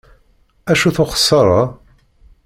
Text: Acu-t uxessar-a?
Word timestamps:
Acu-t 0.71 0.97
uxessar-a? 1.03 1.61